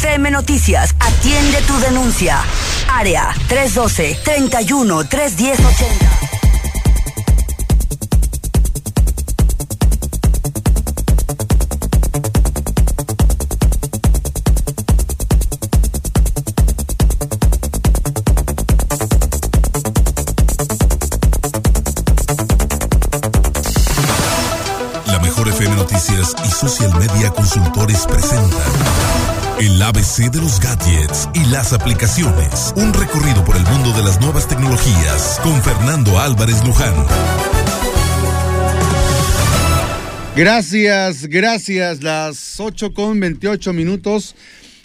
[0.00, 2.38] FM Noticias atiende tu denuncia.
[2.88, 6.28] Área 312 31 310 80.
[26.44, 32.72] y Social Media Consultores presentan el ABC de los gadgets y las aplicaciones.
[32.76, 36.94] Un recorrido por el mundo de las nuevas tecnologías con Fernando Álvarez Luján.
[40.36, 42.04] Gracias, gracias.
[42.04, 44.36] Las 8 con 28 minutos.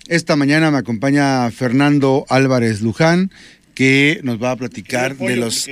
[0.08, 3.32] Esta mañana me acompaña Fernando Álvarez Luján
[3.76, 5.68] que nos va a platicar de los...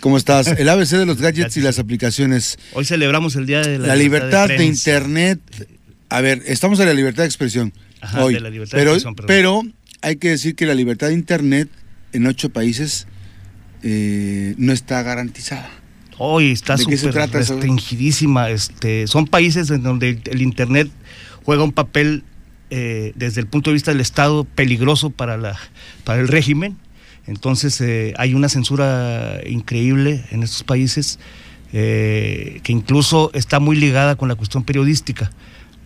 [0.00, 0.46] ¿Cómo estás?
[0.46, 2.58] El ABC de los gadgets y las aplicaciones.
[2.72, 5.38] Hoy celebramos el Día de la, libertad, de, Internet.
[6.08, 7.72] A ver, estamos en la libertad de expresión
[8.18, 8.38] hoy,
[8.70, 9.62] pero, pero
[10.00, 11.68] hay que decir que la libertad de Internet
[12.12, 13.06] en ocho países
[13.82, 15.70] eh, no está garantizada.
[16.18, 18.50] Hoy está súper restringidísima.
[18.50, 20.90] Este, son países en donde el Internet
[21.44, 22.22] juega un papel
[22.70, 25.58] eh, desde el punto de vista del Estado peligroso para, la,
[26.04, 26.76] para el régimen
[27.26, 31.18] entonces eh, hay una censura increíble en estos países
[31.72, 35.30] eh, que incluso está muy ligada con la cuestión periodística.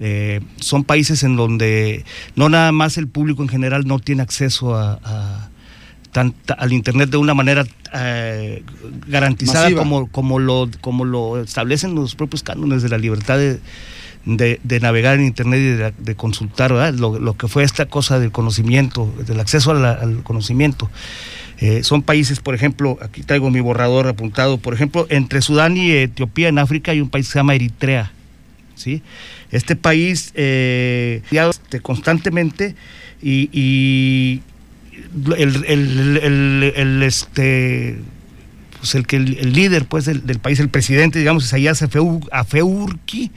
[0.01, 4.75] Eh, son países en donde no nada más el público en general no tiene acceso
[4.77, 5.49] a,
[6.59, 7.67] al Internet de una manera
[9.07, 13.61] garantizada como, como, lo, como lo establecen los propios cánones de la libertad de,
[14.27, 19.41] de, navegar en Internet y de, consultar, Lo, que fue esta cosa del conocimiento, del
[19.41, 20.91] acceso al conocimiento.
[21.59, 25.91] Eh, son países, por ejemplo, aquí traigo mi borrador apuntado, por ejemplo, entre Sudán y
[25.91, 28.13] Etiopía en África hay un país que se llama Eritrea.
[28.77, 29.03] ¿Sí?
[29.51, 32.77] Este país, eh, este, constantemente,
[33.23, 34.41] y,
[35.37, 37.99] el, el, este
[38.79, 41.83] pues el que el, líder pues del, país, el presidente, digamos, es Isaias
[42.31, 43.33] Afeurki,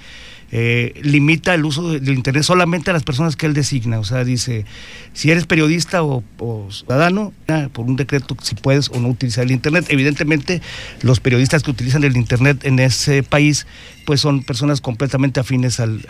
[0.51, 3.99] eh, limita el uso del Internet solamente a las personas que él designa.
[3.99, 4.65] O sea, dice,
[5.13, 6.23] si eres periodista o,
[6.71, 7.33] ciudadano,
[7.73, 9.85] por un decreto, si puedes o no utilizar el Internet.
[9.89, 10.61] Evidentemente,
[11.01, 13.67] los periodistas que utilizan el Internet en ese país,
[14.05, 16.05] pues son personas completamente afines al,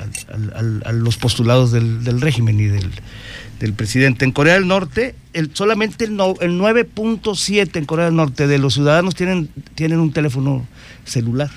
[0.85, 4.23] a los postulados del, régimen y del, presidente.
[4.23, 8.75] En Corea del Norte, el, solamente el, el 9.7 en Corea del Norte de los
[8.75, 10.66] ciudadanos tienen, tienen un teléfono
[11.03, 11.50] celular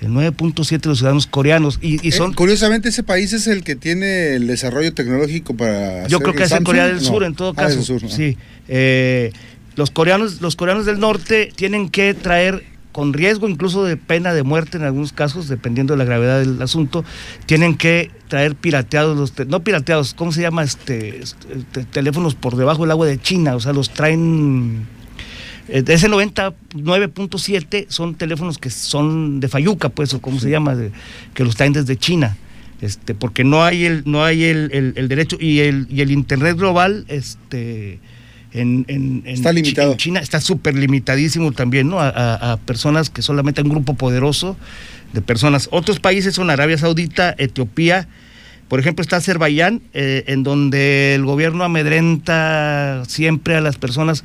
[0.00, 1.78] el 9.7 de los ciudadanos coreanos.
[1.82, 2.32] Y, eh, son...
[2.32, 6.06] curiosamente, ese país es el que tiene el desarrollo tecnológico para.
[6.06, 7.82] Yo creo que es en Corea del Sur, en todo ah, caso.
[8.08, 8.36] Sí.
[8.68, 9.32] Eh,
[9.76, 14.42] los, coreanos, los coreanos del norte tienen que traer, con riesgo incluso de pena de
[14.42, 17.04] muerte en algunos casos, dependiendo de la gravedad del asunto,
[17.46, 20.62] tienen que traer pirateados, los no pirateados, ¿cómo se llama?
[20.62, 24.86] Este, este, teléfonos por debajo del agua de China, o sea, los traen
[25.68, 30.76] ese 99.7 son teléfonos que son de Fayuca, pues, o como se llama,
[31.34, 32.36] que los traen desde China.
[32.80, 37.04] Este, porque no hay el, no hay el, derecho y el, y el internet global,
[37.08, 38.00] este
[38.52, 39.94] en, está limitado.
[39.96, 41.98] China está súper limitadísimo también, ¿no?
[42.00, 44.56] A, personas que solamente un grupo poderoso
[45.12, 45.68] de personas.
[45.72, 48.08] Otros países son Arabia Saudita, Etiopía,
[48.70, 54.22] por ejemplo, está Azerbaiyán, eh, en donde el gobierno amedrenta siempre a las personas,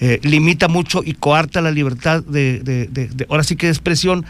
[0.00, 4.26] eh, limita mucho y coarta la libertad de, ahora sí que de expresión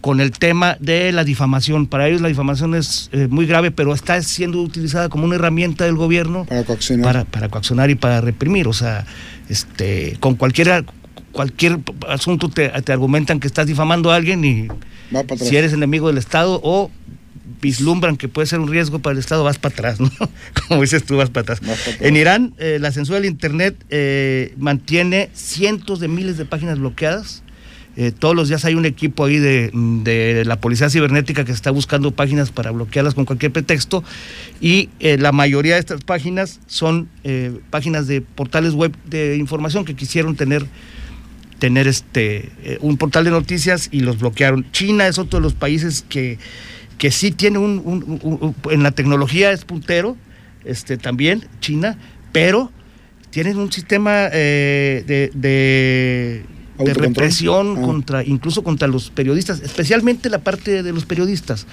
[0.00, 1.88] con el tema de la difamación.
[1.88, 5.84] Para ellos la difamación es eh, muy grave, pero está siendo utilizada como una herramienta
[5.84, 8.68] del gobierno para coaccionar, para, coaccionar y para reprimir.
[8.68, 9.04] O sea,
[9.48, 10.84] este, con cualquier
[11.32, 14.68] cualquier asunto te, argumentan que estás difamando a alguien y
[15.38, 16.90] si eres enemigo del Estado o
[17.60, 20.10] vislumbran que puede ser un riesgo para el Estado, vas para atrás, ¿no?
[20.68, 21.60] Como dices tú, vas para atrás.
[22.00, 27.42] En Irán, eh, la censura del Internet eh, mantiene cientos de miles de páginas bloqueadas.
[27.96, 32.12] Eh, todos los días hay un equipo ahí de, la policía cibernética que está buscando
[32.12, 34.04] páginas para bloquearlas con cualquier pretexto
[34.60, 37.08] y la mayoría de estas páginas son
[37.70, 40.64] páginas de portales web de información que quisieron tener
[41.58, 44.70] tener este un portal de noticias y los bloquearon.
[44.70, 46.38] China es otro de los países que
[46.98, 50.16] que sí tiene un, en la tecnología es puntero,
[50.64, 51.96] este, también China,
[52.32, 52.70] pero
[53.30, 56.44] tienen un sistema eh, de,
[56.94, 57.80] represión ah.
[57.80, 61.66] contra, incluso contra los periodistas, especialmente la parte de los periodistas.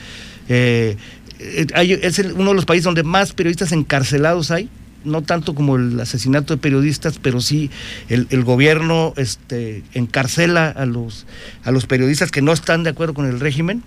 [0.47, 0.95] Eh,
[1.39, 4.69] eh, es uno de los países donde más periodistas encarcelados hay,
[5.03, 7.71] no tanto como el asesinato de periodistas, pero sí
[8.09, 11.25] el, el, gobierno este, encarcela a los,
[11.63, 13.83] a los periodistas que no están de acuerdo con el régimen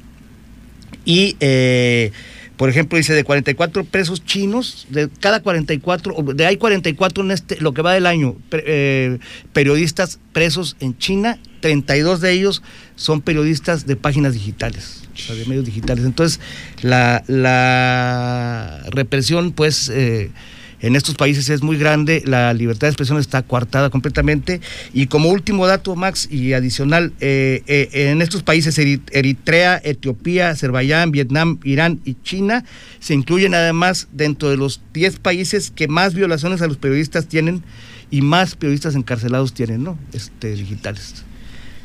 [1.09, 2.13] y eh,
[2.59, 7.57] Por ejemplo, dice de 44 presos chinos, de cada 44, de hay 44 en este,
[7.63, 9.19] lo que va del año, eh,
[9.55, 12.63] periodistas presos en China, 32 de ellos
[12.95, 16.05] son periodistas de páginas digitales, de medios digitales.
[16.05, 16.41] Entonces,
[16.83, 20.31] la, la represión, pues, eh,
[20.81, 24.61] en estos países es muy grande, la libertad de expresión está coartada completamente.
[24.93, 31.11] Y como último dato, Max, y adicional, eh, eh, en estos países, Eritrea, Etiopía, Azerbaiyán,
[31.11, 32.65] Vietnam, Irán y China,
[33.01, 37.65] se incluyen además dentro de los 10 países que más violaciones a los periodistas tienen
[38.11, 39.99] y más periodistas encarcelados tienen, ¿no?
[40.13, 41.25] Este, digitales.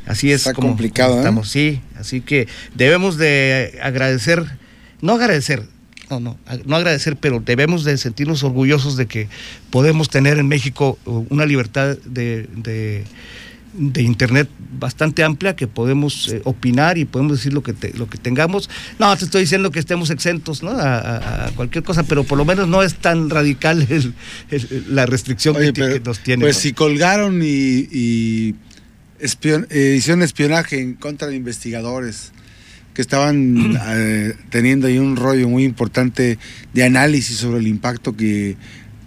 [0.05, 0.45] Así es.
[0.47, 1.17] Está complicado, ¿eh?
[1.17, 1.81] estamos, sí.
[1.97, 4.43] Así que debemos de agradecer,
[5.01, 5.63] no agradecer,
[6.19, 9.27] no, no, no agradecer, pero debemos de sentirnos orgullosos de que
[9.69, 13.03] podemos tener en México uh, una libertad de, de,
[14.01, 14.47] internet
[14.79, 18.69] bastante amplia, que podemos eh, opinar y podemos decir lo que lo que tengamos.
[18.99, 20.71] No, te estoy diciendo que estemos exentos ¿no?
[20.71, 23.87] a, cualquier cosa, pero por lo menos no es tan radical
[24.89, 26.43] la restricción que, nos tiene.
[26.43, 28.55] Pues si colgaron y, y
[29.19, 32.31] eh, hicieron espionaje en contra de investigadores
[32.93, 36.37] que estaban eh, teniendo ahí un rollo muy importante
[36.73, 38.57] de análisis sobre el impacto que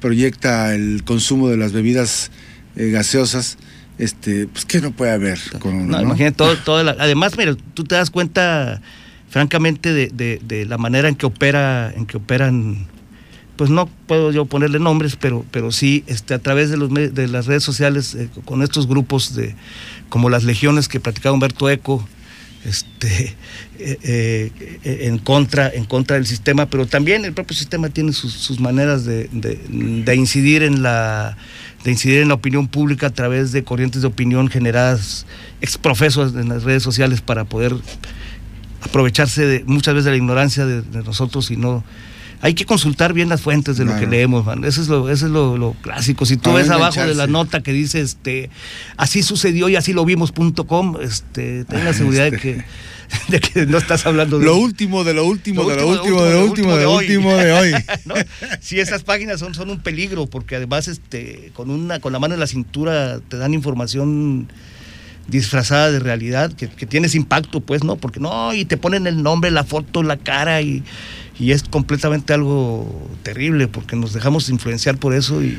[0.01, 2.31] proyecta el consumo de las bebidas
[2.77, 3.59] eh, gaseosas,
[3.99, 5.39] este, pues que no puede haber.
[5.59, 8.83] Con, no, Imagínate todo, además, mira, tú te das cuenta,
[9.29, 12.87] francamente, de, la manera en que opera, en que operan,
[13.57, 17.29] pues no puedo yo ponerle nombres, pero, pero sí, este, a través de los de
[17.29, 19.55] las redes sociales, eh, con estos grupos de,
[20.11, 22.07] como las legiones que platicaba Humberto Eco,
[22.67, 23.35] este,
[23.79, 24.51] eh,
[24.85, 29.05] eh, en, contra, en contra del sistema, pero también el propio sistema tiene sus, maneras
[29.05, 29.29] de,
[30.15, 31.37] incidir en la
[31.85, 35.25] de incidir en la opinión pública a través de corrientes de opinión generadas
[35.61, 37.77] exprofesos en las redes sociales para poder
[38.81, 41.85] aprovecharse de, muchas veces de la ignorancia de, nosotros y no
[42.47, 45.33] hay que consultar bien las fuentes de lo que leemos, Eso es lo, eso es
[45.33, 46.25] lo, clásico.
[46.25, 48.51] Si tú ves abajo de la nota que dice este
[48.97, 52.65] así sucedió y así lo vimos.com, este, ten la seguridad de que
[53.29, 56.33] de que no estás hablando de lo último de lo último de lo último de
[56.35, 57.73] lo último de lo último de hoy.
[58.61, 62.35] Si esas páginas son, son un peligro porque además este con una con la mano
[62.35, 64.49] en la cintura te dan información
[65.27, 69.25] disfrazada de realidad que, que tienes impacto pues no porque no y te ponen el
[69.25, 70.85] nombre la foto la cara y
[71.39, 75.59] y es completamente algo terrible porque nos dejamos influenciar por eso y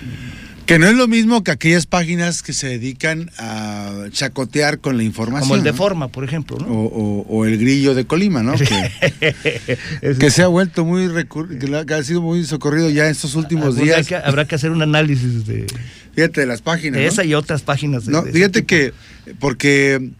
[0.67, 5.03] que no es lo mismo que aquellas páginas que se dedican a chacotear con la
[5.03, 5.47] información.
[5.47, 6.67] Como el de Forma, por ejemplo, ¿no?
[6.67, 8.53] O, el grillo de Colima, ¿no?
[8.53, 14.11] que, se ha vuelto muy que ha sido muy socorrido ya en estos últimos días.
[14.25, 15.67] habrá que hacer un análisis de.
[16.13, 16.99] Fíjate, de las páginas.
[16.99, 18.07] De esa y otras páginas.
[18.09, 18.93] no, fíjate que,
[19.39, 20.11] porque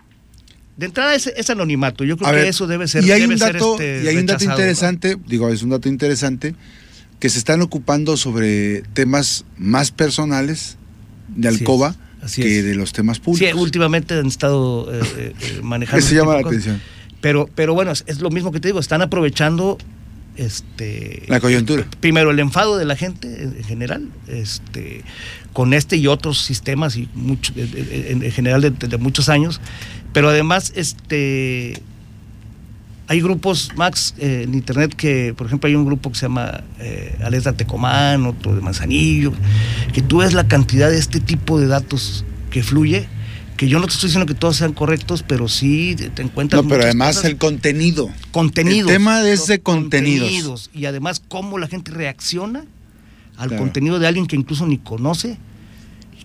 [0.78, 3.04] de entrada es, anonimato, yo creo que eso debe ser.
[3.04, 6.54] Y hay un dato, este, y hay un dato interesante, digo, es un dato interesante,
[7.20, 10.78] que se están ocupando sobre temas más personales
[11.30, 11.96] de Alcoba
[12.36, 13.50] que de los temas públicos.
[13.50, 16.06] Sí, últimamente han estado eh, eh, eh, manejando.
[16.06, 16.82] Eso llama la atención.
[17.22, 19.78] Pero, pero bueno, es, lo mismo que te digo, están aprovechando
[20.38, 21.86] este la coyuntura.
[22.00, 25.04] Primero el enfado de la gente en general, este
[25.54, 29.60] con este y otros sistemas y mucho, en, general de, muchos años
[30.18, 31.82] pero además, este
[33.08, 36.64] hay grupos, Max, eh, en internet que, por ejemplo, hay un grupo que se llama
[36.80, 39.32] eh, Aleta Tecomán, otro de Manzanillo,
[39.94, 43.08] que tú ves la cantidad de este tipo de datos que fluye,
[43.58, 46.64] que yo no te estoy diciendo que todos sean correctos, pero sí te encuentras.
[46.64, 48.10] No, pero además el contenido.
[48.32, 48.90] Contenidos.
[48.90, 50.70] El tema de ese contenidos.
[50.74, 52.66] Y además cómo la gente reacciona
[53.36, 55.38] al contenido de alguien que incluso ni conoce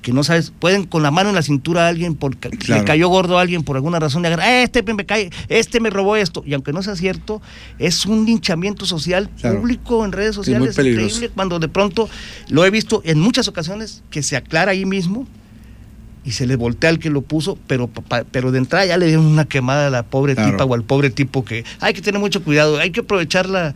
[0.03, 3.09] que no sabes, pueden con la mano en la cintura a alguien porque le cayó
[3.09, 6.17] gordo a alguien por alguna razón, de agarrar, eh, este me cae, este me robó
[6.17, 6.43] esto.
[6.45, 7.41] Y aunque no sea cierto,
[7.79, 12.11] es un linchamiento social público en redes sociales increíble cuando de pronto
[12.49, 15.27] lo he visto en muchas ocasiones que se aclara ahí mismo
[16.25, 17.91] y se le voltea al que lo puso, pero,
[18.31, 21.11] pero de entrada ya le dieron una quemada a la pobre tipa o al pobre
[21.11, 23.75] tipo que hay que tener mucho cuidado, hay que aprovechar la,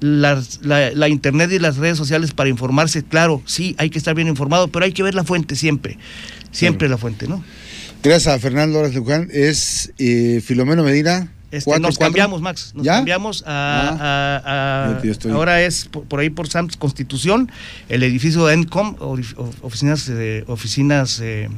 [0.00, 4.68] la, internet y las redes sociales para informarse, claro, sí, hay que estar bien informado,
[4.68, 5.98] pero hay que ver la fuente siempre,
[6.50, 7.44] siempre la fuente, ¿no?
[8.02, 11.32] Gracias a Fernando Horas Luján, es eh, Filomeno Medina.
[11.50, 15.00] Este, nos cambiamos, Max, nos cambiamos a, ah.
[15.32, 17.50] ahora es por, ahí por Sams Constitución,
[17.88, 18.96] el edificio de ENCOM,
[19.62, 21.48] oficinas, eh, oficinas eh,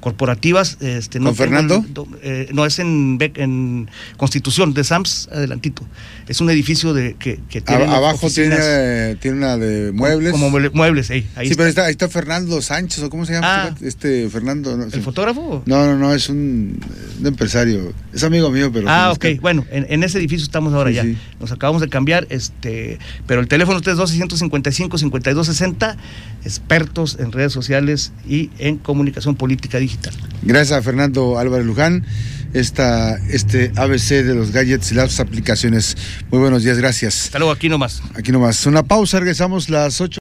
[0.00, 0.78] corporativas.
[0.80, 1.84] Este, no Fernando?
[2.22, 5.82] Eh, no, es en, en Constitución, de SAMS, adelantito.
[6.28, 7.84] Es un edificio de que, tiene.
[7.84, 10.30] abajo tiene, tiene una de muebles.
[10.32, 13.64] Como, muebles, ahí, sí, pero está, ahí está Fernando Sánchez, ¿o cómo se llama?
[13.64, 13.74] Ah.
[13.80, 14.88] este Fernando.
[14.90, 15.62] ¿El fotógrafo?
[15.66, 16.80] No, no, no, es un,
[17.24, 17.92] empresario.
[18.12, 18.88] Es amigo mío, pero.
[18.88, 19.26] Ah, ok.
[19.40, 21.04] Bueno, en, ese edificio estamos ahora ya.
[21.40, 25.96] Nos acabamos de cambiar, este, pero el teléfono 312-155-5260,
[26.44, 30.14] expertos en redes sociales y en comunicación política digital.
[30.42, 32.04] Gracias a Fernando Álvarez Luján,
[32.52, 35.96] esta, este ABC de los gadgets y las aplicaciones.
[36.30, 37.24] Muy buenos días, gracias.
[37.24, 38.02] Hasta luego, aquí nomás.
[38.14, 38.64] Aquí nomás.
[38.66, 40.12] Una pausa, regresamos las 8.